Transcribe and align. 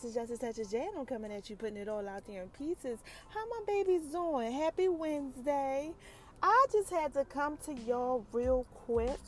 This 0.00 0.10
is 0.10 0.14
Just 0.14 0.30
a 0.30 0.38
Touch 0.38 0.58
of 0.60 0.70
J. 0.70 0.86
I'm 0.96 1.04
coming 1.06 1.32
at 1.32 1.50
you, 1.50 1.56
putting 1.56 1.76
it 1.76 1.88
all 1.88 2.08
out 2.08 2.24
there 2.24 2.42
in 2.42 2.48
pieces. 2.50 3.00
How 3.30 3.44
my 3.48 3.60
babies 3.66 4.02
doing? 4.12 4.52
Happy 4.52 4.86
Wednesday. 4.86 5.90
I 6.40 6.66
just 6.70 6.90
had 6.90 7.12
to 7.14 7.24
come 7.24 7.58
to 7.66 7.74
y'all 7.74 8.24
real 8.32 8.64
quick 8.86 9.18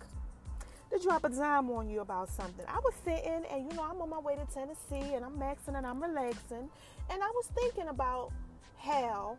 to 0.93 0.99
drop 1.01 1.25
a 1.25 1.29
dime 1.29 1.71
on 1.71 1.91
you 1.91 2.03
about 2.03 2.29
something. 2.29 2.65
I 2.69 2.79
was 2.79 2.95
sitting 3.05 3.43
and 3.51 3.69
you 3.69 3.77
know 3.77 3.83
I'm 3.83 4.01
on 4.01 4.11
my 4.11 4.21
way 4.21 4.37
to 4.37 4.47
Tennessee 4.55 5.13
and 5.13 5.25
I'm 5.25 5.37
maxing 5.37 5.77
and 5.77 5.85
I'm 5.85 6.01
relaxing 6.01 6.71
and 7.11 7.21
I 7.21 7.31
was 7.35 7.47
thinking 7.53 7.89
about 7.89 8.31
how 8.79 9.39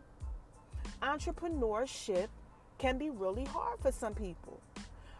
entrepreneurship 1.00 2.28
can 2.76 2.98
be 2.98 3.08
really 3.08 3.44
hard 3.44 3.80
for 3.80 3.90
some 3.90 4.12
people. 4.12 4.60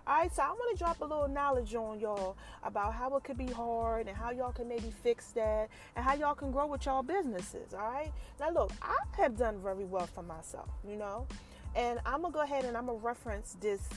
All 0.05 0.17
right, 0.17 0.35
so 0.35 0.43
I 0.43 0.49
want 0.49 0.77
to 0.77 0.85
drop 0.85 1.01
a 1.01 1.05
little 1.05 1.29
knowledge 1.29 1.77
on 1.77 2.01
y'all 2.01 2.37
about 2.65 2.93
how 2.93 3.17
it 3.17 3.23
could 3.23 3.39
be 3.39 3.47
hard 3.47 4.09
and 4.09 4.17
how 4.17 4.33
y'all 4.33 4.51
can 4.51 4.67
maybe 4.67 4.91
fix 4.91 5.27
that 5.33 5.69
and 5.95 6.05
how 6.05 6.15
y'all 6.15 6.35
can 6.35 6.51
grow 6.51 6.67
with 6.67 6.87
y'all 6.87 7.05
businesses. 7.05 7.73
All 7.73 7.89
right, 7.89 8.11
now 8.41 8.51
look, 8.51 8.73
I 8.83 8.97
have 9.13 9.37
done 9.37 9.61
very 9.63 9.85
well 9.85 10.09
for 10.09 10.25
myself, 10.25 10.69
you 10.85 10.97
know, 10.97 11.29
and 11.77 12.01
I'm 12.05 12.23
gonna 12.23 12.35
go 12.35 12.41
ahead 12.41 12.65
and 12.65 12.77
I'm 12.77 12.87
gonna 12.87 12.99
reference 12.99 13.57
this 13.61 13.89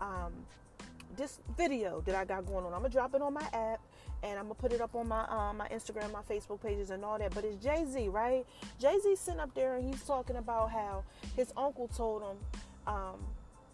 um, 0.00 0.32
this 1.18 1.40
video 1.58 2.00
that 2.06 2.14
I 2.14 2.24
got 2.24 2.46
going 2.46 2.64
on. 2.64 2.72
I'm 2.72 2.80
gonna 2.80 2.88
drop 2.88 3.14
it 3.14 3.20
on 3.20 3.34
my 3.34 3.46
app 3.52 3.80
and 4.22 4.38
I'm 4.38 4.44
gonna 4.44 4.54
put 4.54 4.72
it 4.72 4.80
up 4.80 4.94
on 4.94 5.08
my 5.08 5.26
um, 5.28 5.58
my 5.58 5.68
Instagram, 5.68 6.10
my 6.10 6.22
Facebook 6.22 6.62
pages, 6.62 6.88
and 6.88 7.04
all 7.04 7.18
that. 7.18 7.34
But 7.34 7.44
it's 7.44 7.62
Jay 7.62 7.84
Z, 7.86 8.08
right? 8.08 8.46
Jay 8.80 8.98
Z 9.02 9.14
sitting 9.16 9.40
up 9.40 9.54
there 9.54 9.76
and 9.76 9.86
he's 9.86 10.02
talking 10.04 10.36
about 10.36 10.70
how 10.70 11.04
his 11.36 11.52
uncle 11.54 11.88
told 11.88 12.22
him. 12.22 12.36
Um, 12.86 13.20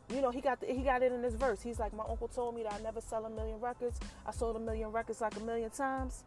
you 0.09 0.21
know, 0.21 0.31
he 0.31 0.41
got 0.41 0.61
the, 0.61 0.67
he 0.67 0.83
got 0.83 1.03
it 1.03 1.13
in 1.13 1.23
this 1.23 1.35
verse. 1.35 1.63
He's 1.63 1.79
like, 1.79 1.93
my 1.93 2.05
uncle 2.09 2.29
told 2.29 2.55
me 2.55 2.63
that 2.63 2.73
I 2.75 2.81
never 2.81 3.01
sell 3.01 3.25
a 3.25 3.31
million 3.31 3.61
records. 3.61 3.99
I 4.27 4.31
sold 4.31 4.57
a 4.57 4.61
million 4.61 4.93
records 4.93 5.21
like 5.21 5.37
a 5.37 5.41
million 5.41 5.71
times. 5.71 6.25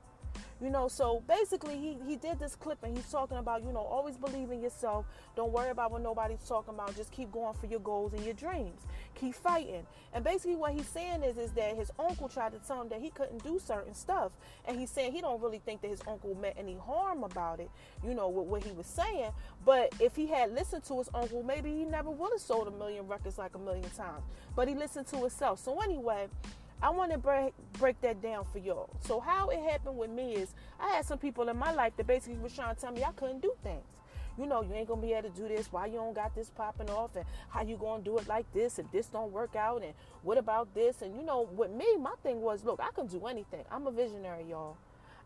You 0.62 0.70
know, 0.70 0.90
so 0.90 1.24
basically 1.26 1.78
he, 1.78 1.98
he 2.06 2.18
did 2.18 2.38
this 2.38 2.56
clip 2.56 2.80
and 2.84 2.96
he's 2.96 3.10
talking 3.10 3.38
about, 3.38 3.64
you 3.64 3.72
know, 3.72 3.80
always 3.80 4.18
believe 4.18 4.52
in 4.52 4.62
yourself. 4.62 5.06
Don't 5.38 5.54
worry 5.54 5.70
about 5.70 5.92
what 5.92 6.02
nobody's 6.02 6.46
talking 6.46 6.74
about. 6.74 6.96
Just 6.98 7.12
keep 7.12 7.32
going 7.32 7.54
for 7.54 7.68
your 7.68 7.80
goals 7.80 8.14
and 8.14 8.26
your 8.26 8.34
dreams. 8.34 8.82
Keep 9.16 9.36
fighting. 9.36 9.86
And 10.14 10.22
basically 10.24 10.58
what 10.58 10.74
he's 10.74 10.88
saying 10.88 11.24
is 11.24 11.38
is 11.38 11.52
that 11.54 11.78
his 11.78 11.92
uncle 11.98 12.28
tried 12.28 12.52
to 12.52 12.60
tell 12.60 12.82
him 12.82 12.90
that 12.90 13.00
he 13.00 13.10
couldn't 13.10 13.42
do 13.42 13.58
certain 13.58 13.94
stuff. 13.94 14.34
And 14.66 14.78
he's 14.78 14.90
saying 14.90 15.14
he 15.14 15.22
don't 15.22 15.42
really 15.42 15.60
think 15.60 15.82
that 15.82 15.92
his 15.92 16.02
uncle 16.06 16.36
meant 16.36 16.56
any 16.58 16.76
harm 16.76 17.24
about 17.24 17.62
it, 17.62 17.70
you 18.06 18.14
know, 18.14 18.28
with 18.28 18.48
what 18.48 18.64
he 18.64 18.72
was 18.74 18.86
saying. 18.88 19.32
But 19.66 19.94
if 20.02 20.18
he 20.18 20.28
had 20.28 20.54
listened 20.54 20.84
to 20.86 20.98
his 20.98 21.10
uncle, 21.14 21.42
maybe 21.42 21.70
he 21.72 21.86
never 21.86 22.10
would 22.10 22.32
have 22.34 22.42
sold 22.42 22.68
a 22.68 22.72
million 22.72 23.08
records 23.08 23.38
like 23.38 23.56
a 23.56 23.60
million 23.60 23.90
times. 23.92 24.24
But 24.58 24.68
he 24.68 24.76
listened 24.76 25.08
to 25.08 25.18
himself. 25.18 25.60
So 25.60 25.80
anyway, 25.80 26.28
I 26.82 26.92
want 26.92 27.12
to 27.12 27.18
break 27.18 27.54
break 27.74 28.00
that 28.02 28.22
down 28.22 28.46
for 28.52 28.60
y'all. 28.60 28.90
So 29.02 29.20
how 29.20 29.50
it 29.50 29.60
happened 29.60 29.98
with 29.98 30.10
me 30.10 30.36
is 30.36 30.54
I 30.80 30.90
had 30.90 31.06
some 31.06 31.18
people 31.18 31.50
in 31.50 31.58
my 31.58 31.74
life 31.74 31.94
that 31.98 32.08
basically 32.08 32.40
was 32.40 32.56
trying 32.56 32.74
to 32.74 32.80
tell 32.80 32.92
me 32.92 33.04
I 33.04 33.12
couldn't 33.12 33.42
do 33.42 33.54
things. 33.64 33.84
You 34.38 34.46
know, 34.46 34.62
you 34.62 34.74
ain't 34.74 34.88
gonna 34.88 35.02
be 35.02 35.12
able 35.12 35.30
to 35.30 35.36
do 35.36 35.50
this. 35.50 35.70
Why 35.72 35.88
you 35.88 35.96
don't 35.96 36.16
got 36.16 36.34
this 36.34 36.50
popping 36.50 36.90
off? 36.90 37.18
And 37.18 37.26
how 37.50 37.64
you 37.64 37.76
gonna 37.76 38.02
do 38.02 38.18
it 38.18 38.28
like 38.30 38.46
this? 38.54 38.80
And 38.80 38.88
this 38.94 39.08
don't 39.08 39.34
work 39.34 39.58
out? 39.58 39.84
And 39.84 39.94
what 40.24 40.38
about 40.38 40.74
this? 40.74 41.02
And 41.02 41.14
you 41.18 41.24
know, 41.24 41.50
with 41.54 41.72
me, 41.72 41.98
my 41.98 42.14
thing 42.24 42.40
was, 42.40 42.64
look, 42.64 42.80
I 42.82 42.92
can 42.96 43.08
do 43.08 43.28
anything. 43.28 43.66
I'm 43.70 43.86
a 43.86 43.92
visionary, 43.92 44.46
y'all. 44.50 44.78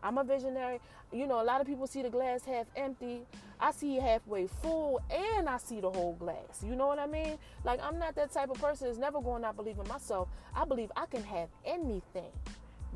I'm 0.04 0.18
a 0.18 0.24
visionary. 0.24 0.80
You 1.12 1.26
know, 1.26 1.40
a 1.40 1.44
lot 1.44 1.60
of 1.62 1.66
people 1.66 1.86
see 1.86 2.02
the 2.02 2.10
glass 2.10 2.44
half 2.44 2.66
empty. 2.76 3.22
I 3.58 3.72
see 3.72 3.96
it 3.96 4.02
halfway 4.02 4.46
full 4.46 5.00
and 5.10 5.48
I 5.48 5.56
see 5.56 5.80
the 5.80 5.90
whole 5.90 6.14
glass. 6.14 6.62
You 6.62 6.76
know 6.76 6.86
what 6.86 6.98
I 6.98 7.06
mean? 7.06 7.38
Like, 7.64 7.80
I'm 7.82 7.98
not 7.98 8.14
that 8.16 8.30
type 8.30 8.50
of 8.50 8.60
person 8.60 8.88
that's 8.88 8.98
never 8.98 9.20
going 9.20 9.42
to 9.42 9.52
believe 9.54 9.78
in 9.78 9.88
myself. 9.88 10.28
I 10.54 10.66
believe 10.66 10.92
I 10.94 11.06
can 11.06 11.24
have 11.24 11.48
anything. 11.64 12.30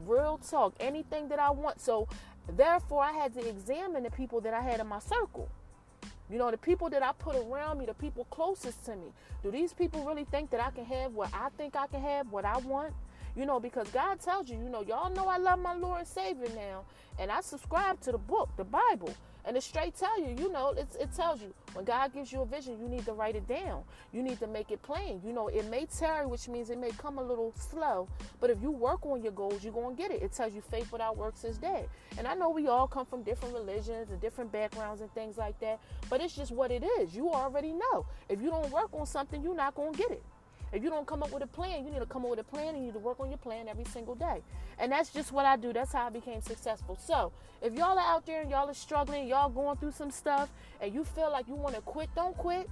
Real 0.07 0.39
talk, 0.39 0.75
anything 0.79 1.29
that 1.31 1.39
I 1.39 1.51
want. 1.51 1.81
So, 1.81 2.07
therefore, 2.57 3.03
I 3.03 3.13
had 3.13 3.33
to 3.35 3.49
examine 3.49 4.03
the 4.03 4.11
people 4.11 4.41
that 4.43 4.53
I 4.53 4.61
had 4.61 4.79
in 4.79 4.87
my 4.87 5.01
circle. 5.01 5.49
You 6.31 6.37
know, 6.37 6.51
the 6.51 6.59
people 6.59 6.91
that 6.91 7.03
I 7.03 7.13
put 7.13 7.37
around 7.37 7.79
me, 7.79 7.87
the 7.87 7.95
people 7.95 8.27
closest 8.27 8.85
to 8.85 8.97
me. 8.97 9.13
Do 9.43 9.51
these 9.51 9.73
people 9.73 10.05
really 10.05 10.25
think 10.25 10.51
that 10.51 10.61
I 10.61 10.71
can 10.71 10.85
have 10.85 11.15
what 11.15 11.31
I 11.33 11.49
think 11.57 11.75
I 11.75 11.87
can 11.87 12.03
have, 12.03 12.31
what 12.31 12.45
I 12.45 12.59
want? 12.59 12.93
You 13.38 13.47
know, 13.47 13.60
because 13.60 13.88
God 13.91 14.19
tells 14.21 14.50
you, 14.50 14.59
you 14.59 14.69
know, 14.69 14.82
y'all 14.82 15.15
know 15.15 15.28
I 15.28 15.38
love 15.38 15.60
my 15.60 15.72
Lord 15.72 16.00
and 16.00 16.09
Savior 16.09 16.49
now. 16.56 16.82
And 17.21 17.31
I 17.31 17.41
subscribe 17.41 18.00
to 18.00 18.10
the 18.10 18.19
book, 18.19 18.49
the 18.56 18.65
Bible. 18.65 19.15
And 19.44 19.56
it 19.56 19.62
straight 19.62 19.94
tell 19.94 20.21
you, 20.21 20.34
you 20.37 20.53
know, 20.53 20.75
it 20.76 21.09
tells 21.16 21.41
you 21.41 21.54
when 21.72 21.84
God 21.84 22.12
gives 22.12 22.32
you 22.32 22.43
a 22.43 22.44
vision, 22.44 22.78
you 22.81 22.88
need 22.88 23.04
to 23.06 23.12
write 23.12 23.37
it 23.37 23.47
down. 23.47 23.84
You 24.12 24.22
need 24.22 24.41
to 24.41 24.48
make 24.48 24.72
it 24.72 24.82
plain. 24.82 25.22
You 25.25 25.32
know, 25.32 25.47
it 25.47 25.71
may 25.71 25.87
tarry, 25.87 26.27
which 26.27 26.48
means 26.48 26.69
it 26.69 26.78
may 26.78 26.91
come 26.91 27.19
a 27.19 27.22
little 27.22 27.54
slow. 27.56 28.09
But 28.41 28.50
if 28.50 28.60
you 28.60 28.72
work 28.72 29.06
on 29.06 29.22
your 29.22 29.32
goals, 29.32 29.62
you're 29.62 29.72
going 29.72 29.94
to 29.94 30.03
get 30.03 30.10
it. 30.10 30.21
It 30.21 30.32
tells 30.32 30.53
you 30.53 30.60
faith 30.60 30.91
without 30.91 31.16
works 31.16 31.44
is 31.44 31.59
dead. 31.59 31.88
And 32.19 32.27
I 32.27 32.34
know 32.34 32.50
we 32.50 32.66
all 32.66 32.88
come 32.88 33.06
from 33.06 33.22
different 33.22 33.54
religions 33.54 34.10
and 34.10 34.21
different 34.21 34.50
backgrounds 34.50 35.00
and 35.00 35.10
things 35.15 35.38
like 35.38 35.59
that. 35.60 35.78
But 36.10 36.21
it's 36.21 36.34
just 36.34 36.50
what 36.50 36.72
it 36.72 36.84
is. 36.98 37.15
You 37.15 37.31
already 37.31 37.72
know. 37.72 38.04
If 38.28 38.43
you 38.43 38.50
don't 38.50 38.71
work 38.72 38.91
on 38.93 39.06
something, 39.06 39.43
you're 39.43 39.54
not 39.54 39.77
going 39.77 39.93
to 39.93 39.98
get 39.98 40.10
it. 40.10 40.25
If 40.73 40.83
you 40.83 40.91
don't 40.91 41.06
come 41.06 41.23
up 41.23 41.33
with 41.33 41.43
a 41.43 41.47
plan, 41.47 41.84
you 41.84 41.91
need 41.91 42.01
to 42.01 42.06
come 42.06 42.25
up 42.25 42.31
with 42.31 42.41
a 42.41 42.45
plan 42.45 42.75
and 42.75 42.79
you 42.79 42.87
need 42.87 42.93
to 42.93 42.99
work 42.99 43.21
on 43.21 43.31
your 43.31 43.39
plan 43.39 43.69
every 43.69 43.84
single 43.84 44.15
day. 44.15 44.43
And 44.79 44.93
that's 44.93 45.11
just 45.11 45.33
what 45.33 45.47
I 45.47 45.56
do. 45.56 45.73
That's 45.73 45.93
how 45.93 46.06
I 46.06 46.11
became 46.11 46.41
successful. 46.43 46.99
So 47.01 47.33
if 47.62 47.75
y'all 47.75 47.99
are 47.99 48.15
out 48.15 48.27
there 48.27 48.43
and 48.43 48.51
y'all 48.51 48.69
are 48.69 48.75
struggling, 48.75 49.27
y'all 49.27 49.49
going 49.49 49.77
through 49.78 49.93
some 49.93 50.11
stuff, 50.11 50.51
and 50.81 50.93
you 50.93 51.05
feel 51.05 51.31
like 51.31 51.49
you 51.49 51.55
want 51.55 51.75
to 51.75 51.81
quit, 51.81 52.09
don't 52.15 52.37
quit. 52.37 52.69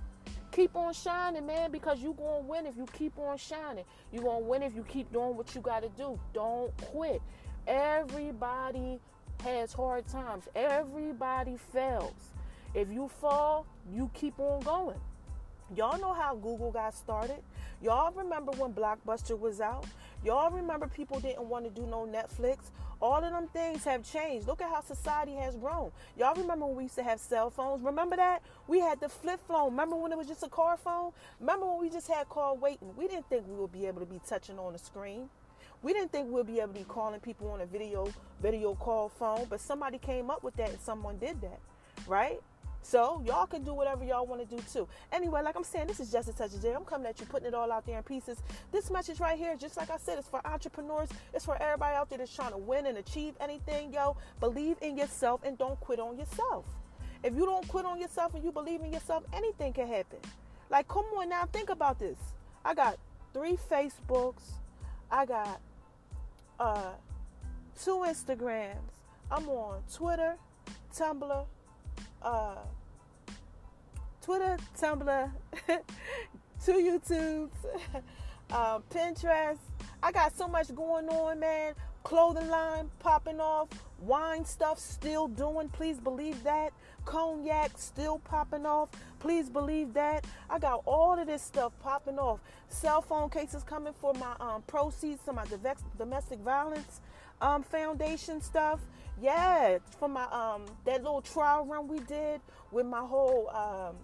Keep 0.52 0.76
on 0.76 0.92
shining, 0.94 1.46
man, 1.46 1.70
because 1.70 2.00
you 2.00 2.14
gonna 2.16 2.40
win 2.40 2.66
if 2.66 2.76
you 2.76 2.86
keep 2.92 3.18
on 3.18 3.36
shining. 3.36 3.84
you 4.12 4.20
gonna 4.20 4.38
win 4.40 4.62
if 4.62 4.74
you 4.74 4.84
keep 4.84 5.12
doing 5.12 5.36
what 5.36 5.54
you 5.54 5.60
gotta 5.60 5.88
do. 5.90 6.18
Don't 6.32 6.74
quit. 6.78 7.20
Everybody 7.66 9.00
has 9.42 9.72
hard 9.72 10.06
times. 10.08 10.44
Everybody 10.54 11.56
fails. 11.72 12.32
If 12.74 12.90
you 12.90 13.08
fall, 13.08 13.66
you 13.92 14.10
keep 14.14 14.38
on 14.38 14.60
going. 14.60 15.00
Y'all 15.74 15.98
know 15.98 16.12
how 16.12 16.34
Google 16.36 16.70
got 16.70 16.94
started. 16.94 17.42
Y'all 17.82 18.12
remember 18.12 18.52
when 18.52 18.72
Blockbuster 18.72 19.38
was 19.38 19.60
out? 19.60 19.84
Y'all 20.24 20.50
remember 20.50 20.86
people 20.86 21.20
didn't 21.20 21.46
want 21.46 21.64
to 21.64 21.70
do 21.70 21.86
no 21.86 22.06
Netflix? 22.06 22.70
All 23.02 23.22
of 23.22 23.30
them 23.30 23.48
things 23.52 23.84
have 23.84 24.02
changed. 24.10 24.46
Look 24.46 24.62
at 24.62 24.70
how 24.70 24.80
society 24.80 25.34
has 25.34 25.54
grown. 25.56 25.92
Y'all 26.18 26.34
remember 26.34 26.64
when 26.64 26.76
we 26.76 26.82
used 26.84 26.94
to 26.94 27.02
have 27.02 27.20
cell 27.20 27.50
phones? 27.50 27.84
Remember 27.84 28.16
that? 28.16 28.42
We 28.66 28.80
had 28.80 28.98
the 29.00 29.10
flip 29.10 29.40
phone. 29.46 29.70
Remember 29.70 29.94
when 29.96 30.10
it 30.10 30.16
was 30.16 30.26
just 30.26 30.42
a 30.42 30.48
car 30.48 30.78
phone? 30.78 31.12
Remember 31.38 31.66
when 31.66 31.78
we 31.78 31.90
just 31.90 32.08
had 32.08 32.28
call 32.30 32.56
waiting? 32.56 32.96
We 32.96 33.08
didn't 33.08 33.28
think 33.28 33.46
we 33.46 33.56
would 33.56 33.72
be 33.72 33.86
able 33.86 34.00
to 34.00 34.06
be 34.06 34.20
touching 34.26 34.58
on 34.58 34.72
the 34.72 34.78
screen. 34.78 35.28
We 35.82 35.92
didn't 35.92 36.10
think 36.10 36.30
we'd 36.30 36.46
be 36.46 36.60
able 36.60 36.72
to 36.72 36.78
be 36.80 36.84
calling 36.84 37.20
people 37.20 37.50
on 37.50 37.60
a 37.60 37.66
video 37.66 38.08
video 38.40 38.74
call 38.74 39.10
phone, 39.10 39.46
but 39.50 39.60
somebody 39.60 39.98
came 39.98 40.30
up 40.30 40.42
with 40.42 40.56
that 40.56 40.70
and 40.70 40.80
someone 40.80 41.18
did 41.18 41.42
that, 41.42 41.60
right? 42.06 42.40
So 42.88 43.20
y'all 43.26 43.46
can 43.46 43.64
do 43.64 43.74
whatever 43.74 44.04
y'all 44.04 44.26
want 44.26 44.48
to 44.48 44.56
do 44.56 44.62
too. 44.72 44.86
Anyway, 45.10 45.42
like 45.42 45.56
I'm 45.56 45.64
saying, 45.64 45.88
this 45.88 45.98
is 45.98 46.12
just 46.12 46.28
a 46.28 46.32
touch 46.32 46.54
of. 46.54 46.64
I'm 46.64 46.84
coming 46.84 47.08
at 47.08 47.18
you, 47.18 47.26
putting 47.26 47.48
it 47.48 47.54
all 47.54 47.72
out 47.72 47.84
there 47.84 47.96
in 47.96 48.04
pieces. 48.04 48.38
This 48.70 48.92
message 48.92 49.18
right 49.18 49.36
here, 49.36 49.56
just 49.56 49.76
like 49.76 49.90
I 49.90 49.96
said, 49.96 50.18
it's 50.18 50.28
for 50.28 50.40
entrepreneurs. 50.46 51.08
It's 51.34 51.44
for 51.44 51.60
everybody 51.60 51.96
out 51.96 52.08
there 52.08 52.18
that's 52.18 52.32
trying 52.32 52.52
to 52.52 52.58
win 52.58 52.86
and 52.86 52.98
achieve 52.98 53.34
anything. 53.40 53.92
Yo, 53.92 54.16
believe 54.38 54.76
in 54.82 54.96
yourself 54.96 55.40
and 55.44 55.58
don't 55.58 55.78
quit 55.80 55.98
on 55.98 56.16
yourself. 56.16 56.64
If 57.24 57.34
you 57.34 57.44
don't 57.44 57.66
quit 57.66 57.84
on 57.84 58.00
yourself 58.00 58.34
and 58.34 58.44
you 58.44 58.52
believe 58.52 58.80
in 58.82 58.92
yourself, 58.92 59.24
anything 59.32 59.72
can 59.72 59.88
happen. 59.88 60.18
Like, 60.70 60.86
come 60.86 61.06
on 61.18 61.28
now, 61.28 61.48
think 61.52 61.70
about 61.70 61.98
this. 61.98 62.18
I 62.64 62.72
got 62.72 62.98
three 63.34 63.58
Facebooks. 63.68 64.42
I 65.10 65.26
got 65.26 65.60
uh, 66.60 66.92
two 67.82 68.04
Instagrams. 68.06 68.76
I'm 69.28 69.48
on 69.48 69.82
Twitter, 69.92 70.36
Tumblr, 70.94 71.46
uh, 72.22 72.54
Twitter, 74.26 74.56
Tumblr, 74.76 75.30
two 76.64 76.72
YouTubes, 76.72 77.48
uh, 78.50 78.80
Pinterest. 78.92 79.60
I 80.02 80.10
got 80.10 80.36
so 80.36 80.48
much 80.48 80.74
going 80.74 81.08
on, 81.08 81.38
man. 81.38 81.74
Clothing 82.02 82.48
line 82.48 82.90
popping 82.98 83.38
off, 83.38 83.68
wine 84.00 84.44
stuff 84.44 84.80
still 84.80 85.28
doing. 85.28 85.68
Please 85.68 86.00
believe 86.00 86.42
that. 86.42 86.72
Cognac 87.04 87.78
still 87.78 88.18
popping 88.18 88.66
off. 88.66 88.88
Please 89.20 89.48
believe 89.48 89.94
that. 89.94 90.24
I 90.50 90.58
got 90.58 90.82
all 90.86 91.16
of 91.16 91.28
this 91.28 91.42
stuff 91.42 91.72
popping 91.80 92.18
off. 92.18 92.40
Cell 92.68 93.02
phone 93.02 93.30
cases 93.30 93.62
coming 93.62 93.92
for 93.92 94.12
my 94.14 94.34
um, 94.40 94.62
proceeds 94.66 95.22
to 95.26 95.32
my 95.34 95.44
domestic 95.96 96.40
violence 96.40 97.00
um, 97.40 97.62
foundation 97.62 98.40
stuff. 98.40 98.80
Yeah, 99.22 99.78
for 100.00 100.08
my 100.08 100.24
um 100.24 100.64
that 100.84 101.04
little 101.04 101.22
trial 101.22 101.64
run 101.64 101.86
we 101.86 102.00
did 102.00 102.40
with 102.72 102.86
my 102.86 102.98
whole 102.98 103.48
um 103.50 103.94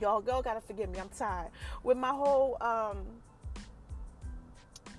y'all 0.00 0.22
y'all 0.26 0.42
gotta 0.42 0.60
forgive 0.60 0.90
me, 0.90 0.98
I'm 0.98 1.08
tired. 1.10 1.50
With 1.82 1.96
my 1.98 2.10
whole 2.10 2.56
um 2.60 2.98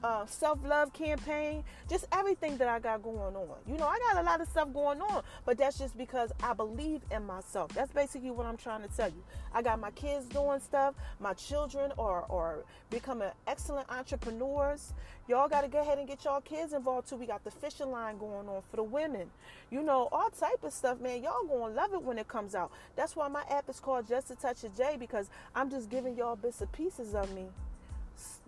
uh, 0.03 0.25
self 0.25 0.59
love 0.65 0.91
campaign, 0.93 1.63
just 1.89 2.05
everything 2.11 2.57
that 2.57 2.67
I 2.67 2.79
got 2.79 3.01
going 3.01 3.35
on. 3.35 3.47
You 3.67 3.77
know, 3.77 3.87
I 3.87 3.97
got 4.11 4.21
a 4.21 4.25
lot 4.25 4.41
of 4.41 4.47
stuff 4.49 4.73
going 4.73 5.01
on, 5.01 5.23
but 5.45 5.57
that's 5.57 5.77
just 5.77 5.97
because 5.97 6.31
I 6.43 6.53
believe 6.53 7.01
in 7.11 7.25
myself. 7.25 7.73
That's 7.73 7.91
basically 7.91 8.31
what 8.31 8.45
I'm 8.45 8.57
trying 8.57 8.81
to 8.81 8.89
tell 8.89 9.09
you. 9.09 9.23
I 9.53 9.61
got 9.61 9.79
my 9.79 9.91
kids 9.91 10.25
doing 10.25 10.59
stuff, 10.59 10.95
my 11.19 11.33
children 11.33 11.91
are, 11.97 12.25
are 12.29 12.65
becoming 12.89 13.29
excellent 13.47 13.89
entrepreneurs. 13.89 14.93
Y'all 15.29 15.47
got 15.47 15.61
to 15.61 15.69
go 15.69 15.79
ahead 15.79 15.99
and 15.99 16.07
get 16.07 16.25
y'all 16.25 16.41
kids 16.41 16.73
involved 16.73 17.07
too. 17.07 17.15
We 17.15 17.25
got 17.25 17.45
the 17.45 17.51
fishing 17.51 17.89
line 17.89 18.17
going 18.17 18.49
on 18.49 18.61
for 18.69 18.75
the 18.75 18.83
women. 18.83 19.29
You 19.71 19.81
know, 19.81 20.09
all 20.11 20.29
type 20.29 20.63
of 20.63 20.73
stuff, 20.73 20.99
man. 20.99 21.23
Y'all 21.23 21.45
gonna 21.47 21.73
love 21.73 21.93
it 21.93 22.03
when 22.03 22.17
it 22.17 22.27
comes 22.27 22.55
out. 22.55 22.71
That's 22.97 23.15
why 23.15 23.29
my 23.29 23.43
app 23.49 23.69
is 23.69 23.79
called 23.79 24.07
Just 24.07 24.31
a 24.31 24.35
Touch 24.35 24.65
of 24.65 24.75
J 24.75 24.97
because 24.99 25.29
I'm 25.55 25.69
just 25.69 25.89
giving 25.89 26.17
y'all 26.17 26.35
bits 26.35 26.59
and 26.59 26.71
pieces 26.73 27.15
of 27.15 27.33
me 27.33 27.45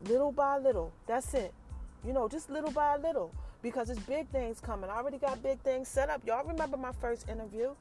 little 0.08 0.32
by 0.32 0.58
little. 0.58 0.92
That's 1.08 1.34
it. 1.34 1.54
You 2.06 2.14
know, 2.14 2.28
just 2.28 2.50
little 2.50 2.72
by 2.72 2.98
little 2.98 3.32
because 3.62 3.90
it's 3.90 4.00
big 4.02 4.28
things 4.30 4.60
coming. 4.60 4.90
I 4.90 4.98
already 4.98 5.18
got 5.18 5.42
big 5.42 5.60
things 5.60 5.88
set 5.88 6.10
up. 6.10 6.22
Y'all 6.26 6.46
remember 6.46 6.78
my 6.78 6.92
first 7.02 7.28
interview? 7.30 7.72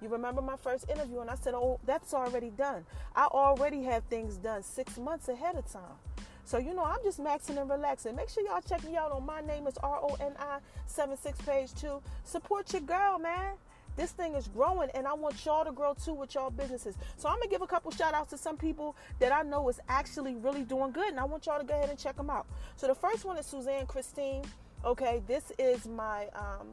You 0.00 0.08
remember 0.08 0.42
my 0.42 0.56
first 0.56 0.88
interview, 0.90 1.20
and 1.20 1.30
I 1.30 1.36
said, 1.36 1.54
Oh, 1.54 1.78
that's 1.84 2.12
already 2.12 2.50
done. 2.50 2.84
I 3.14 3.26
already 3.26 3.82
have 3.84 4.04
things 4.04 4.36
done 4.36 4.62
six 4.62 4.98
months 4.98 5.28
ahead 5.28 5.56
of 5.56 5.70
time. 5.70 5.96
So, 6.44 6.58
you 6.58 6.74
know, 6.74 6.84
I'm 6.84 6.98
just 7.04 7.20
maxing 7.20 7.60
and 7.60 7.70
relaxing. 7.70 8.16
Make 8.16 8.28
sure 8.28 8.44
y'all 8.44 8.60
check 8.60 8.84
me 8.84 8.96
out 8.96 9.12
on 9.12 9.24
My 9.24 9.40
Name 9.40 9.66
is 9.68 9.78
R 9.78 10.00
O 10.02 10.16
N 10.20 10.32
I 10.38 10.58
76 10.86 11.40
page 11.42 11.72
2. 11.74 12.02
Support 12.24 12.72
your 12.72 12.82
girl, 12.82 13.18
man. 13.18 13.54
This 13.96 14.12
thing 14.12 14.34
is 14.34 14.48
growing, 14.48 14.88
and 14.94 15.06
I 15.06 15.12
want 15.12 15.44
y'all 15.44 15.64
to 15.64 15.72
grow 15.72 15.94
too 15.94 16.14
with 16.14 16.34
y'all 16.34 16.50
businesses. 16.50 16.96
So 17.16 17.28
I'm 17.28 17.36
gonna 17.36 17.50
give 17.50 17.62
a 17.62 17.66
couple 17.66 17.90
shout 17.90 18.14
outs 18.14 18.30
to 18.30 18.38
some 18.38 18.56
people 18.56 18.96
that 19.18 19.32
I 19.32 19.42
know 19.42 19.68
is 19.68 19.80
actually 19.88 20.34
really 20.36 20.62
doing 20.62 20.92
good, 20.92 21.08
and 21.08 21.20
I 21.20 21.24
want 21.24 21.46
y'all 21.46 21.58
to 21.58 21.64
go 21.64 21.74
ahead 21.74 21.90
and 21.90 21.98
check 21.98 22.16
them 22.16 22.30
out. 22.30 22.46
So 22.76 22.86
the 22.86 22.94
first 22.94 23.24
one 23.24 23.36
is 23.36 23.46
Suzanne 23.46 23.86
Christine. 23.86 24.44
Okay, 24.84 25.22
this 25.26 25.52
is 25.58 25.86
my 25.86 26.28
um, 26.34 26.68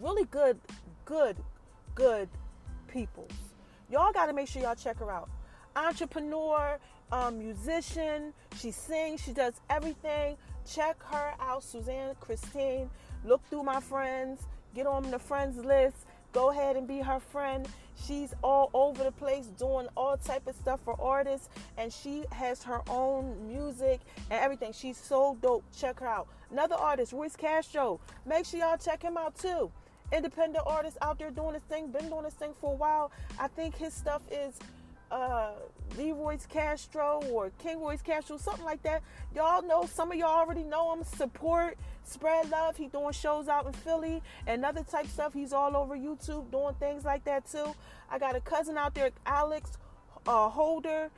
really 0.00 0.24
good, 0.24 0.58
good, 1.04 1.36
good 1.94 2.28
people. 2.88 3.28
Y'all 3.88 4.12
got 4.12 4.26
to 4.26 4.32
make 4.32 4.48
sure 4.48 4.62
y'all 4.62 4.74
check 4.74 4.98
her 4.98 5.10
out. 5.10 5.30
Entrepreneur, 5.76 6.78
um, 7.12 7.38
musician, 7.38 8.32
she 8.58 8.72
sings, 8.72 9.22
she 9.22 9.32
does 9.32 9.54
everything. 9.70 10.36
Check 10.68 11.00
her 11.04 11.34
out, 11.40 11.62
Suzanne 11.62 12.16
Christine. 12.18 12.90
Look 13.24 13.40
through 13.48 13.62
my 13.62 13.80
friends, 13.80 14.42
get 14.74 14.86
on 14.86 15.08
the 15.10 15.18
friends 15.18 15.64
list 15.64 16.05
Go 16.36 16.50
ahead 16.50 16.76
and 16.76 16.86
be 16.86 16.98
her 16.98 17.18
friend. 17.18 17.66
She's 18.04 18.34
all 18.44 18.68
over 18.74 19.02
the 19.02 19.10
place 19.10 19.46
doing 19.58 19.86
all 19.96 20.18
type 20.18 20.46
of 20.46 20.54
stuff 20.54 20.80
for 20.84 20.94
artists 21.00 21.48
and 21.78 21.90
she 21.90 22.24
has 22.30 22.62
her 22.64 22.82
own 22.90 23.34
music 23.48 24.02
and 24.30 24.38
everything. 24.38 24.74
She's 24.74 24.98
so 24.98 25.38
dope. 25.40 25.64
Check 25.74 26.00
her 26.00 26.06
out. 26.06 26.28
Another 26.50 26.74
artist, 26.74 27.14
Royce 27.14 27.36
Castro. 27.36 28.00
Make 28.26 28.44
sure 28.44 28.60
y'all 28.60 28.76
check 28.76 29.02
him 29.02 29.16
out 29.16 29.38
too. 29.38 29.70
Independent 30.12 30.62
artist 30.66 30.98
out 31.00 31.18
there 31.18 31.30
doing 31.30 31.54
this 31.54 31.62
thing, 31.70 31.86
been 31.86 32.10
doing 32.10 32.24
this 32.24 32.34
thing 32.34 32.52
for 32.60 32.74
a 32.74 32.76
while. 32.76 33.10
I 33.40 33.48
think 33.48 33.74
his 33.74 33.94
stuff 33.94 34.20
is 34.30 34.58
uh 35.10 35.52
Leroy's 35.96 36.46
Castro 36.46 37.22
or 37.30 37.50
King 37.58 37.80
Roy's 37.80 38.02
Castro, 38.02 38.36
something 38.36 38.64
like 38.64 38.82
that. 38.82 39.02
Y'all 39.34 39.62
know 39.62 39.86
some 39.86 40.10
of 40.12 40.18
y'all 40.18 40.28
already 40.28 40.62
know 40.62 40.92
him. 40.92 41.04
Support, 41.04 41.78
spread 42.04 42.50
love. 42.50 42.76
He 42.76 42.88
doing 42.88 43.12
shows 43.12 43.48
out 43.48 43.66
in 43.66 43.72
Philly 43.72 44.22
and 44.46 44.64
other 44.64 44.82
type 44.82 45.06
stuff. 45.06 45.32
He's 45.32 45.52
all 45.52 45.76
over 45.76 45.96
YouTube 45.96 46.50
doing 46.50 46.74
things 46.74 47.04
like 47.04 47.24
that 47.24 47.50
too. 47.50 47.74
I 48.10 48.18
got 48.18 48.36
a 48.36 48.40
cousin 48.40 48.76
out 48.76 48.94
there, 48.94 49.10
Alex 49.24 49.72
uh, 50.26 50.48
Holder. 50.48 51.10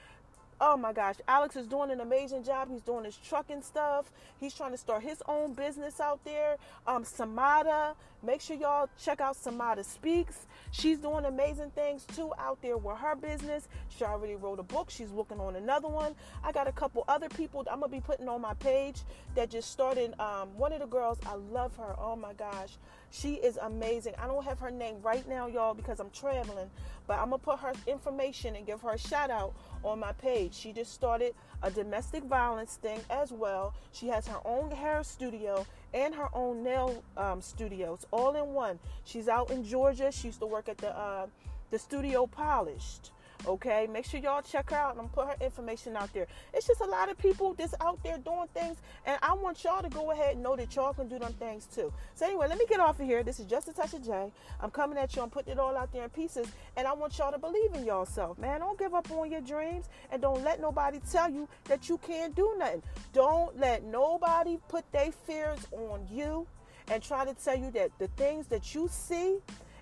Oh 0.60 0.76
my 0.76 0.92
gosh, 0.92 1.14
Alex 1.28 1.54
is 1.54 1.68
doing 1.68 1.92
an 1.92 2.00
amazing 2.00 2.42
job. 2.42 2.68
He's 2.68 2.80
doing 2.82 3.04
his 3.04 3.16
trucking 3.16 3.62
stuff. 3.62 4.10
He's 4.40 4.52
trying 4.54 4.72
to 4.72 4.76
start 4.76 5.04
his 5.04 5.22
own 5.28 5.52
business 5.54 6.00
out 6.00 6.24
there. 6.24 6.56
Um, 6.84 7.04
Samada, 7.04 7.94
make 8.24 8.40
sure 8.40 8.56
y'all 8.56 8.88
check 9.00 9.20
out 9.20 9.36
Samada 9.36 9.84
Speaks. 9.84 10.46
She's 10.72 10.98
doing 10.98 11.26
amazing 11.26 11.70
things 11.70 12.04
too 12.06 12.32
out 12.40 12.60
there 12.60 12.76
with 12.76 12.98
her 12.98 13.14
business. 13.14 13.68
She 13.88 14.04
already 14.04 14.34
wrote 14.34 14.58
a 14.58 14.64
book. 14.64 14.90
She's 14.90 15.10
working 15.10 15.38
on 15.38 15.54
another 15.54 15.88
one. 15.88 16.16
I 16.42 16.50
got 16.50 16.66
a 16.66 16.72
couple 16.72 17.04
other 17.06 17.28
people 17.28 17.64
I'm 17.70 17.78
gonna 17.80 17.92
be 17.92 18.00
putting 18.00 18.28
on 18.28 18.40
my 18.40 18.54
page 18.54 18.96
that 19.36 19.50
just 19.50 19.70
started. 19.70 20.18
Um, 20.18 20.48
one 20.56 20.72
of 20.72 20.80
the 20.80 20.86
girls, 20.86 21.18
I 21.24 21.34
love 21.34 21.76
her. 21.76 21.94
Oh 21.98 22.16
my 22.16 22.32
gosh, 22.32 22.78
she 23.10 23.34
is 23.34 23.56
amazing. 23.58 24.14
I 24.18 24.26
don't 24.26 24.44
have 24.44 24.58
her 24.60 24.70
name 24.70 24.96
right 25.02 25.26
now, 25.28 25.46
y'all, 25.46 25.74
because 25.74 26.00
I'm 26.00 26.10
traveling, 26.10 26.70
but 27.06 27.18
I'm 27.18 27.30
gonna 27.30 27.38
put 27.38 27.58
her 27.60 27.72
information 27.86 28.56
and 28.56 28.66
give 28.66 28.80
her 28.82 28.92
a 28.92 28.98
shout 28.98 29.30
out 29.30 29.54
on 29.82 29.98
my 29.98 30.12
page. 30.12 30.54
She 30.54 30.72
just 30.72 30.92
started 30.92 31.34
a 31.62 31.70
domestic 31.70 32.24
violence 32.24 32.76
thing 32.76 33.00
as 33.10 33.32
well. 33.32 33.74
She 33.92 34.08
has 34.08 34.26
her 34.26 34.40
own 34.44 34.70
hair 34.70 35.02
studio 35.02 35.66
and 35.94 36.14
her 36.14 36.28
own 36.34 36.62
nail 36.62 37.02
um, 37.16 37.40
studios 37.40 38.06
all 38.10 38.34
in 38.36 38.52
one. 38.52 38.78
She's 39.04 39.28
out 39.28 39.50
in 39.50 39.64
Georgia. 39.64 40.12
She 40.12 40.28
used 40.28 40.40
to 40.40 40.46
work 40.46 40.68
at 40.68 40.78
the 40.78 40.96
uh, 40.96 41.26
the 41.70 41.78
studio 41.78 42.26
Polished. 42.26 43.12
Okay, 43.46 43.86
make 43.90 44.04
sure 44.04 44.20
y'all 44.20 44.42
check 44.42 44.70
her 44.70 44.76
out 44.76 44.92
and 44.92 45.00
I'm 45.00 45.08
put 45.08 45.28
her 45.28 45.36
information 45.40 45.96
out 45.96 46.12
there. 46.12 46.26
It's 46.52 46.66
just 46.66 46.80
a 46.80 46.86
lot 46.86 47.08
of 47.10 47.16
people 47.16 47.54
that's 47.54 47.74
out 47.80 48.02
there 48.02 48.18
doing 48.18 48.48
things, 48.52 48.78
and 49.06 49.18
I 49.22 49.34
want 49.34 49.62
y'all 49.64 49.82
to 49.82 49.88
go 49.88 50.10
ahead 50.10 50.34
and 50.34 50.42
know 50.42 50.56
that 50.56 50.74
y'all 50.74 50.92
can 50.92 51.08
do 51.08 51.18
them 51.18 51.32
things 51.34 51.66
too. 51.66 51.92
So 52.14 52.26
anyway, 52.26 52.48
let 52.48 52.58
me 52.58 52.66
get 52.68 52.80
off 52.80 52.98
of 53.00 53.06
here. 53.06 53.22
This 53.22 53.38
is 53.38 53.46
just 53.46 53.68
a 53.68 53.72
touch 53.72 53.94
of 53.94 54.04
J. 54.04 54.32
I'm 54.60 54.70
coming 54.70 54.98
at 54.98 55.14
you. 55.14 55.22
I'm 55.22 55.30
putting 55.30 55.52
it 55.52 55.58
all 55.58 55.76
out 55.76 55.92
there 55.92 56.04
in 56.04 56.10
pieces, 56.10 56.48
and 56.76 56.86
I 56.86 56.92
want 56.92 57.16
y'all 57.18 57.32
to 57.32 57.38
believe 57.38 57.74
in 57.74 57.86
yourself, 57.86 58.38
man. 58.38 58.60
Don't 58.60 58.78
give 58.78 58.92
up 58.92 59.10
on 59.12 59.30
your 59.30 59.40
dreams, 59.40 59.88
and 60.10 60.20
don't 60.20 60.42
let 60.42 60.60
nobody 60.60 61.00
tell 61.10 61.30
you 61.30 61.48
that 61.64 61.88
you 61.88 61.98
can't 61.98 62.34
do 62.34 62.54
nothing. 62.58 62.82
Don't 63.12 63.58
let 63.58 63.84
nobody 63.84 64.58
put 64.68 64.90
their 64.92 65.12
fears 65.12 65.60
on 65.72 66.06
you 66.10 66.46
and 66.90 67.02
try 67.02 67.24
to 67.24 67.34
tell 67.34 67.56
you 67.56 67.70
that 67.70 67.90
the 67.98 68.08
things 68.08 68.46
that 68.48 68.74
you 68.74 68.88
see 68.90 69.38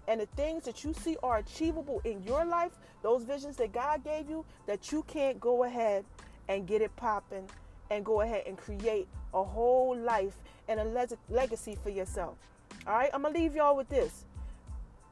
and 0.09 0.21
the 0.21 0.27
things 0.27 0.65
that 0.65 0.85
you 0.85 0.95
see 0.95 1.17
are 1.23 1.39
achievable 1.39 2.01
in 2.05 2.23
your 2.23 2.45
life, 2.45 2.73
those 3.03 3.25
visions 3.25 3.57
that 3.57 3.73
God 3.73 4.05
gave 4.05 4.29
you, 4.31 4.45
that 4.67 4.93
you 4.93 5.03
can't 5.07 5.41
go 5.41 5.65
ahead 5.65 6.05
and 6.49 6.67
get 6.67 6.81
it 6.83 6.95
popping 6.97 7.49
and 7.91 8.05
go 8.05 8.21
ahead 8.21 8.45
and 8.47 8.57
create 8.57 9.09
a 9.35 9.43
whole 9.43 9.97
life 9.97 10.37
and 10.69 10.81
a 10.81 10.85
le- 10.85 11.09
legacy 11.29 11.77
for 11.83 11.91
yourself. 11.91 12.37
All 12.87 12.95
right, 12.95 13.11
I'm 13.13 13.23
gonna 13.23 13.35
leave 13.37 13.55
y'all 13.55 13.77
with 13.77 13.89
this. 13.89 14.25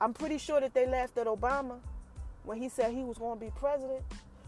I'm 0.00 0.12
pretty 0.12 0.38
sure 0.38 0.61
that 0.61 0.75
they 0.75 0.87
laughed 0.87 1.18
at 1.18 1.26
Obama 1.26 1.78
when 2.45 2.59
he 2.59 2.68
said 2.68 2.92
he 2.92 3.04
was 3.04 3.18
gonna 3.18 3.40
be 3.40 3.50
president, 3.57 4.02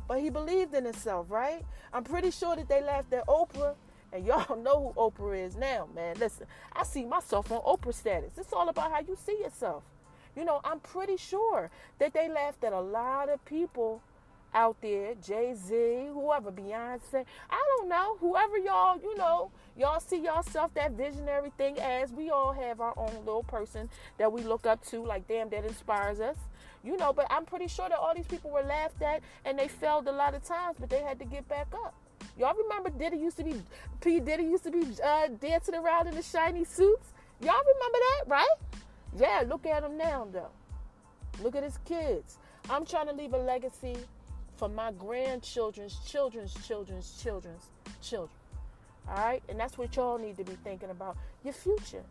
but 0.09 0.21
he 0.21 0.31
believed 0.31 0.75
in 0.75 0.85
himself, 0.85 1.27
right? 1.29 1.65
I'm 1.93 2.05
pretty 2.05 2.31
sure 2.31 2.57
that 2.57 2.69
they 2.69 2.83
laughed 2.83 3.13
at 3.13 3.27
Oprah 3.27 3.75
and 4.13 4.27
y'all 4.27 4.57
know 4.63 4.93
who 4.95 5.01
Oprah 5.01 5.45
is 5.45 5.57
now, 5.57 5.89
man. 5.95 6.17
Listen, 6.19 6.47
I 6.73 6.85
see 6.85 7.05
myself 7.05 7.51
on 7.51 7.61
Oprah 7.63 7.95
status. 7.95 8.33
It's 8.39 8.53
all 8.53 8.69
about 8.69 8.91
how 8.93 9.01
you 9.01 9.17
see 9.25 9.39
yourself. 9.41 9.83
You 10.37 10.45
know, 10.45 10.61
I'm 10.65 10.81
pretty 10.81 11.17
sure 11.17 11.71
that 11.99 12.13
they 12.13 12.29
laughed 12.29 12.63
at 12.63 12.73
a 12.73 12.81
lot 12.81 13.31
of 13.31 13.43
people 13.45 14.03
out 14.55 14.77
there, 14.81 15.15
Jay 15.15 15.55
Z, 15.55 16.09
whoever, 16.13 16.51
Beyonce, 16.51 17.25
I 17.51 17.65
don't 17.77 17.89
know, 17.89 18.17
whoever 18.21 18.57
y'all, 18.57 18.99
you 19.03 19.17
know, 19.17 19.51
y'all 19.77 20.01
see 20.01 20.17
yourself 20.17 20.73
that 20.75 20.93
visionary 20.93 21.53
thing 21.59 21.79
as 21.79 22.11
we 22.13 22.31
all 22.31 22.53
have 22.53 22.81
our 22.81 22.95
own 22.97 23.15
little 23.27 23.43
person 23.43 23.91
that 24.19 24.33
we 24.33 24.43
look 24.43 24.67
up 24.67 24.85
to, 24.87 25.05
like, 25.05 25.29
damn, 25.29 25.51
that 25.51 25.65
inspires 25.65 26.21
us, 26.21 26.37
you 26.83 26.97
know, 26.97 27.13
but 27.13 27.27
I'm 27.29 27.45
pretty 27.45 27.69
sure 27.69 27.89
that 27.89 27.99
all 27.99 28.15
these 28.15 28.27
people 28.27 28.51
were 28.51 28.63
laughed 28.63 29.03
at 29.03 29.23
and 29.45 29.59
they 29.59 29.69
failed 29.69 30.09
a 30.09 30.13
lot 30.13 30.35
of 30.35 30.43
times, 30.45 30.77
but 30.81 30.89
they 30.89 31.03
had 31.03 31.19
to 31.19 31.27
get 31.27 31.47
back 31.49 31.69
up. 31.85 31.95
Y'all 32.39 32.55
remember 32.55 32.91
Diddy 32.91 33.19
used 33.19 33.37
to 33.37 33.45
be, 33.45 33.61
P. 34.01 34.21
Diddy 34.21 34.45
used 34.45 34.65
to 34.65 34.71
be 34.71 34.87
uh, 35.05 35.29
dancing 35.41 35.75
around 35.75 36.07
in 36.09 36.15
the 36.15 36.23
shiny 36.23 36.65
suits? 36.65 37.13
Y'all 37.41 37.61
remember 37.75 37.99
that, 37.99 38.25
right? 38.29 38.57
Yeah, 39.17 39.45
look 39.47 39.67
at 39.67 39.83
him 39.83 39.97
now, 39.97 40.27
though. 40.31 40.51
Look 41.43 41.57
at 41.57 41.63
his 41.63 41.79
kids. 41.85 42.39
I'm 42.69 42.85
trying 42.85 43.07
to 43.07 43.13
leave 43.13 43.33
a 43.33 43.39
legacy 43.39 43.97
for 44.57 44.69
my 44.69 44.93
grandchildren's 44.93 45.99
children's 46.07 46.55
children's 46.67 47.23
children's 47.23 47.67
children. 48.03 48.31
All 49.09 49.17
right? 49.17 49.43
And 49.49 49.59
that's 49.59 49.79
what 49.79 49.95
y'all 49.97 50.19
need 50.19 50.37
to 50.39 50.45
be 50.45 50.57
thinking 50.65 50.91
about 50.91 51.17
your 51.45 51.55
future. 51.55 52.03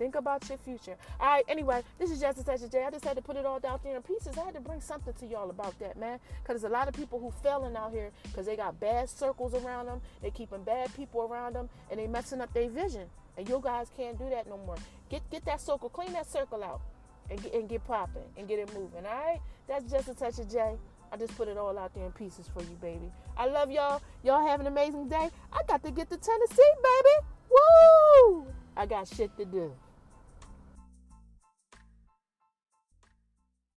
Think 0.00 0.14
about 0.14 0.48
your 0.48 0.56
future. 0.56 0.96
All 1.20 1.26
right, 1.26 1.44
anyway, 1.46 1.82
this 1.98 2.10
is 2.10 2.20
Just 2.20 2.38
a 2.38 2.44
Touch 2.44 2.62
of 2.62 2.72
J. 2.72 2.84
I 2.84 2.90
just 2.90 3.04
had 3.04 3.16
to 3.16 3.22
put 3.22 3.36
it 3.36 3.44
all 3.44 3.60
down 3.60 3.78
there 3.84 3.96
in 3.96 4.02
pieces. 4.02 4.38
I 4.38 4.46
had 4.46 4.54
to 4.54 4.60
bring 4.60 4.80
something 4.80 5.12
to 5.12 5.26
y'all 5.26 5.50
about 5.50 5.78
that, 5.78 5.98
man. 5.98 6.18
Because 6.42 6.62
there's 6.62 6.72
a 6.72 6.74
lot 6.74 6.88
of 6.88 6.94
people 6.94 7.20
who 7.20 7.30
failing 7.42 7.76
out 7.76 7.92
here 7.92 8.10
because 8.22 8.46
they 8.46 8.56
got 8.56 8.80
bad 8.80 9.10
circles 9.10 9.52
around 9.52 9.86
them. 9.86 10.00
They 10.22 10.30
keeping 10.30 10.62
bad 10.62 10.94
people 10.96 11.20
around 11.20 11.54
them. 11.54 11.68
And 11.90 12.00
they 12.00 12.06
messing 12.06 12.40
up 12.40 12.50
their 12.54 12.70
vision. 12.70 13.10
And 13.36 13.46
you 13.46 13.60
guys 13.62 13.88
can't 13.94 14.18
do 14.18 14.30
that 14.30 14.48
no 14.48 14.56
more. 14.64 14.76
Get 15.10 15.28
get 15.28 15.44
that 15.44 15.60
circle, 15.60 15.88
clean 15.88 16.12
that 16.12 16.30
circle 16.30 16.62
out, 16.62 16.80
and 17.28 17.42
get, 17.42 17.52
and 17.54 17.68
get 17.68 17.84
popping 17.84 18.22
and 18.36 18.46
get 18.46 18.60
it 18.60 18.72
moving. 18.72 19.04
All 19.04 19.12
right, 19.12 19.40
that's 19.66 19.90
just 19.90 20.08
a 20.08 20.14
touch 20.14 20.38
of 20.38 20.50
J. 20.50 20.76
I 21.12 21.16
just 21.16 21.36
put 21.36 21.48
it 21.48 21.58
all 21.58 21.76
out 21.76 21.92
there 21.94 22.06
in 22.06 22.12
pieces 22.12 22.48
for 22.54 22.62
you, 22.62 22.76
baby. 22.80 23.10
I 23.36 23.46
love 23.46 23.70
y'all. 23.70 24.00
Y'all 24.22 24.46
have 24.46 24.60
an 24.60 24.68
amazing 24.68 25.08
day. 25.08 25.28
I 25.52 25.62
got 25.66 25.82
to 25.82 25.90
get 25.90 26.08
to 26.10 26.16
Tennessee, 26.16 26.72
baby. 26.82 27.26
Woo! 27.50 28.46
I 28.76 28.86
got 28.86 29.08
shit 29.08 29.36
to 29.36 29.44
do. 29.44 29.74